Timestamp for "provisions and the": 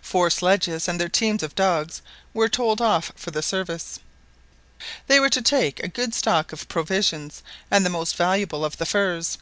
6.68-7.90